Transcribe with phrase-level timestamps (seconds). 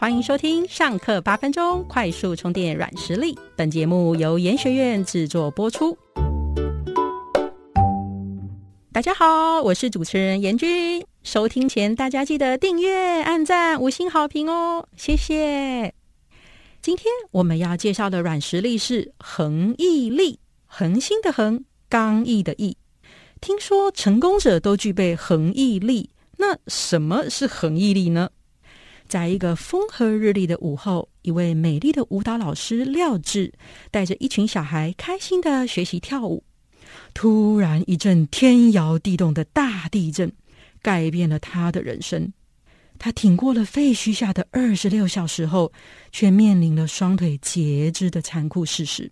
[0.00, 3.36] 欢迎收听上课八分钟快速充电软实力。
[3.56, 5.98] 本节目由研学院制作播出。
[8.92, 11.04] 大家好，我是主持人严君。
[11.24, 15.92] 收听前，大家记得订阅、按赞、五星好评哦，谢谢。
[16.80, 22.76] 今天我们要介绍的软实力是恒毅力，恒心的恒，刚毅的毅。
[23.40, 28.30] 听说成功者都具备恒毅力，那什么是恒毅力呢？
[29.08, 33.52] 在一个风和日丽的午后，一位美丽的舞蹈老师廖智
[33.90, 36.44] 带着一群小孩开心的学习跳舞。
[37.14, 40.30] 突然，一阵天摇地动的大地震
[40.82, 42.32] 改变了他的人生。
[42.98, 45.72] 他挺过了废墟下的二十六小时后，
[46.12, 49.10] 却面临了双腿截肢的残酷事实。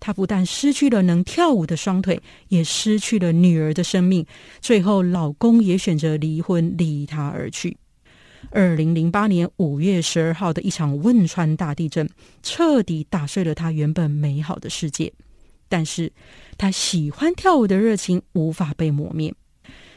[0.00, 4.24] 他不但失去了能跳舞的双腿，也失去了女儿的生命。
[4.60, 7.76] 最后，老公也选择离婚，离他而去。
[8.50, 12.08] 二零零八年五月十二号的一场汶川大地震，
[12.42, 15.12] 彻底打碎了他原本美好的世界。
[15.68, 16.12] 但是，
[16.56, 19.34] 他喜欢跳舞的热情无法被磨灭。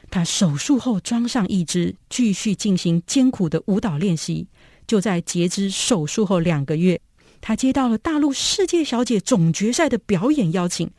[0.09, 4.47] 他手术后装上义肢，继续进行艰苦的舞蹈练习。
[4.85, 6.99] 就在截肢手术后两个月，
[7.39, 10.91] 他接到了大陆世界小姐总决赛的表演邀请。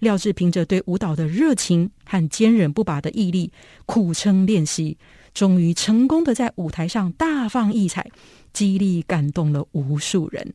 [0.00, 3.50] 廖智凭着对舞蹈的热情和坚韧不拔的毅力，
[3.86, 4.98] 苦撑练习。
[5.32, 8.10] 终于成功的在舞台上大放异彩，
[8.52, 10.52] 激励感动了无数人。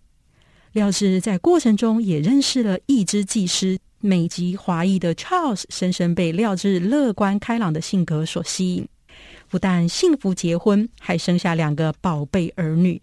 [0.74, 8.88] 廖智在过程中也认识了一支技师，美籍华裔的 Charles，深深被廖智乐观开朗的性格所吸引。
[9.50, 13.02] 不但幸福结婚，还生下两个宝贝儿女。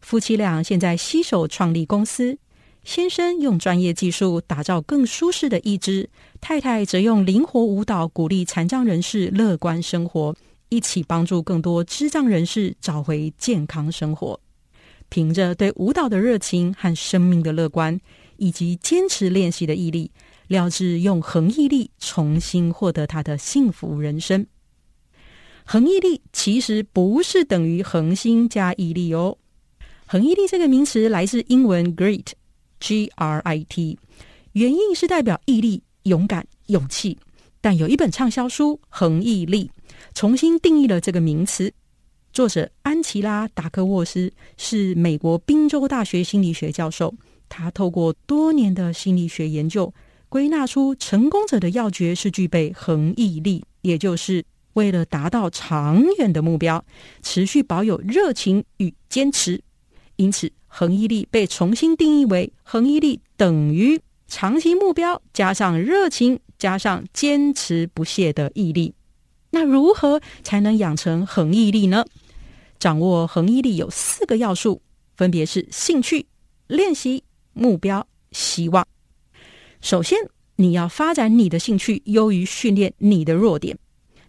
[0.00, 2.36] 夫妻俩现在携手创立公司，
[2.82, 10.34] 先生用专业技术打造更舒适的义肢，太太则用灵活舞蹈鼓励残障人士乐观生活。
[10.72, 14.40] 一起帮助更多智障人士找回健康生活。
[15.10, 18.00] 凭着对舞蹈的热情和生命的乐观，
[18.38, 20.10] 以及坚持练习的毅力，
[20.46, 24.46] 廖智用恒毅力重新获得他的幸福人生。
[25.66, 29.36] 恒毅力其实不是等于恒心加毅力哦。
[30.06, 33.98] 恒毅力这个名词来自英文 “grit”，G R I T，
[34.52, 37.18] 原意是代表毅力、勇敢、勇气。
[37.62, 39.64] 但有一本畅销书《恒毅力》。
[40.14, 41.72] 重新定义了这个名词。
[42.32, 47.14] 作者安琪拉·达克沃斯是美国宾州大学心理学教授。
[47.48, 49.94] 他透过多年的心理学研究，
[50.28, 56.84] 归纳出成功者的要诀是具备恒毅力，也就是为了达到长远的目标，
[57.22, 59.62] 持续保有热情与坚持。
[60.16, 68.94] 因此，恒毅力被重新定义为：恒毅力等于长期目标加上热情加上坚持不懈的毅力。
[69.50, 72.04] 那如何才能养成恒毅力呢？
[72.78, 74.80] 掌握恒毅力有四个要素，
[75.16, 76.24] 分别是兴趣、
[76.68, 78.86] 练习、目标、希望。
[79.80, 80.16] 首先，
[80.54, 83.76] 你要发展你的兴趣，优于训练你的弱点。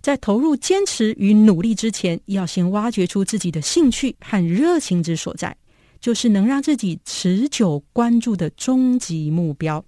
[0.01, 5.55] 在投入坚持与努力之前，要先挖掘出自己的兴趣和热情之所在，
[6.01, 9.85] 就是能让自己持久关注的终极目标。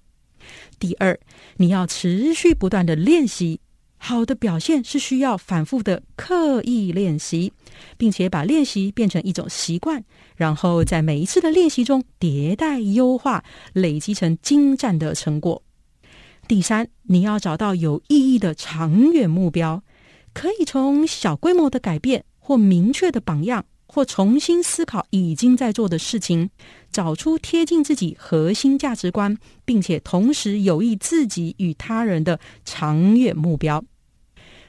[0.80, 1.20] 第二，
[1.58, 3.60] 你要持续不断的练习。
[3.98, 7.54] 好的表现是需要反复的刻意练习，
[7.98, 10.04] 并且把练习变成一种习惯，
[10.36, 15.64] 然后在每一次的练习中迭代优化，累积成精湛的成果。
[16.48, 19.84] 第三，你要找到有意义的长远目标，
[20.34, 26.50] 可以从小规模的改变，或明确的榜样，或重新思考已经在做的事情，
[26.92, 33.84] 找出贴近自己核心价值观，并且同时有益自己与他人的长远目标。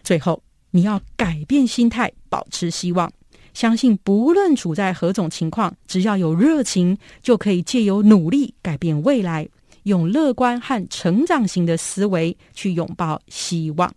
[0.03, 3.11] 最后，你要改变心态，保持希望，
[3.55, 9.49] 相信不论处在何种情况，只要有热情，就可以借由努力改变未来。
[9.85, 13.95] 用乐观和成长型的思维去拥抱希望。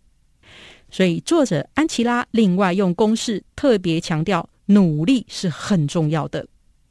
[0.91, 6.47] 所以，作者安琪拉另外用公式特别强调，努力是很重要的。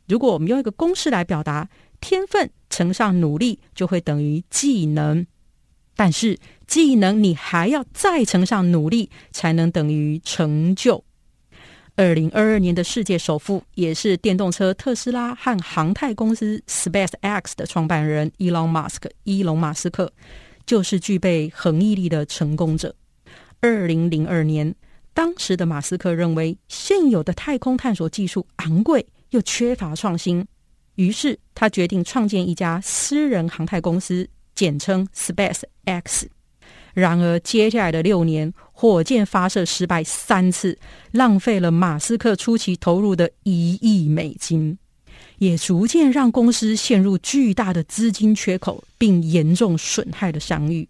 [0.06, 1.68] 如果我们用一个公式来表达，
[2.00, 5.26] 天分乘上努力就会等于技能。
[5.94, 11.04] 但是技能你还要再乘上努力，才能等于成就。
[11.96, 20.12] 二零二二年的世界首富，也是电动车特斯拉和航太公司 Space X 的创办人伊隆马斯克，伊隆马斯克
[20.64, 22.94] 就是具备恒毅力的成功者。
[23.60, 24.72] 二零零二年，
[25.18, 30.46] 当时的马斯克认为现有的太空探索技术昂贵又缺乏创新，
[30.94, 34.28] 于是他决定创建一家私人航太公司。
[34.54, 36.28] 简称 Space X。
[36.94, 40.78] 然而，接下来的六年，火箭发射失败三次，
[41.10, 44.78] 浪费了马斯克初期投入的一亿美金。
[45.38, 50.88] 也逐渐让公司陷入巨大的资金缺口，并严重损害了商誉。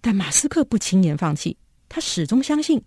[0.00, 1.56] 但马斯克不轻言放弃，
[1.96, 2.82] 他始终相信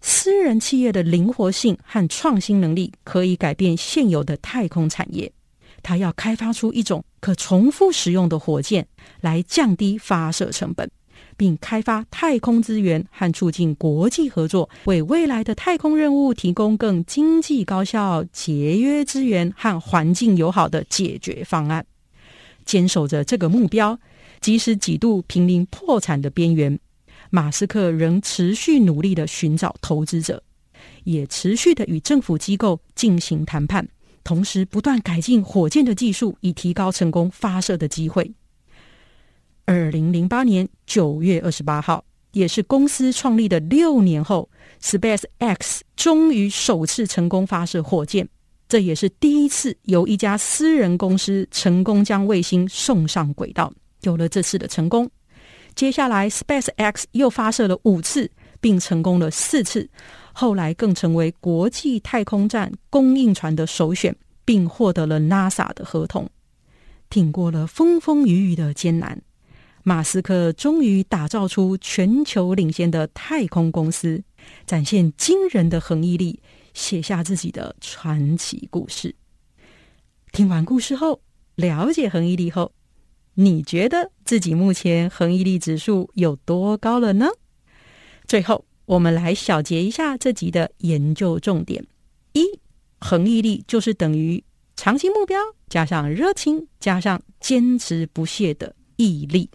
[0.00, 5.30] 私人企业的灵活性和创新能力可以改变现有的太空产业。
[5.82, 8.86] 他要开发出一种可重复使用的火箭，
[9.20, 10.90] 来降低发射成本。
[11.36, 21.84] 并开发太空资源和促进国际合作，为未来的太空任务提供更经济、高效、节约资源和环境友好的解决方案。
[22.64, 23.98] 坚守着这个目标，
[24.40, 26.78] 即使几度濒临破产的边缘，
[27.30, 30.42] 马斯克仍持续努力的寻找投资者，
[31.04, 33.88] 也持续的与政府机构进行谈判，
[34.22, 38.32] 同时不断改进火箭的技术，以提高成功发射的机会。
[39.66, 44.48] 二零零八年九月二十八号，也是公司创立的六年后
[44.80, 48.28] ，Space X 终于首次成功发射火箭。
[48.68, 53.72] 这也是第一次由一家私人公司成功将卫星送上轨道。
[54.02, 55.08] 有了这次的成功，
[55.74, 58.30] 接下来 Space X 又发射了五次，
[58.60, 59.88] 并成功了四次。
[60.32, 66.28] 后来更成为国际太空站供应船的首选，并获得了 NASA 的合同。
[67.10, 69.20] 挺过了风风雨雨的艰难。
[69.82, 74.24] 马斯克终于打造出全球领先的太空公司，
[74.66, 76.40] 展现惊人的恒毅力，
[76.72, 79.14] 写下自己的传奇故事。
[80.32, 81.20] 听完故事后，
[81.54, 82.72] 了解恒毅力后，
[83.34, 87.26] 你觉得自己目前恒毅力指数有多高了呢？
[88.26, 91.84] 最后，我们来小结一下这集的研究重点：
[92.32, 92.44] 一，
[93.00, 94.42] 恒毅力就是等于
[94.76, 95.38] 长期目标
[95.68, 99.50] 加上热情加上坚持不懈的毅力。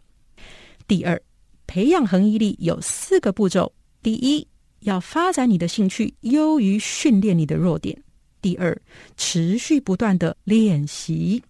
[0.88, 1.22] 第二，
[1.66, 3.72] 培养恒毅力有四个步骤：
[4.04, 4.46] 第一，
[4.82, 7.96] 要发展你的兴趣，优于训练你的弱点；
[8.42, 8.78] 第二，
[9.16, 11.42] 持续不断的练习；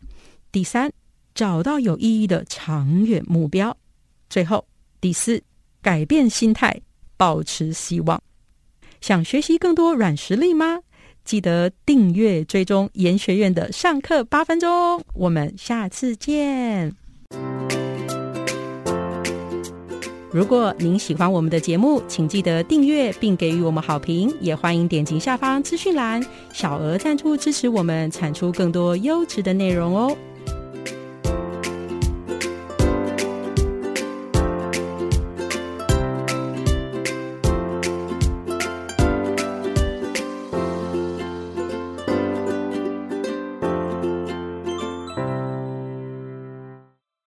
[0.52, 0.92] 第三，
[1.40, 3.72] 找到有意义的长远目标；
[4.30, 4.66] 最后，
[5.00, 5.42] 第四，
[5.82, 6.82] 改变心态，
[7.16, 8.22] 保持希望。
[9.00, 10.80] 想学习更多软实力吗？
[11.24, 15.02] 记得订阅追踪研学院的上课八分钟。
[15.14, 16.94] 我们下次见。
[20.30, 26.22] 如果您喜欢我们的节目，请记得订阅并给予我们好评，也欢迎点击下方资讯栏
[26.52, 30.18] 小额赞助支持我们，产出更多优质的内容哦。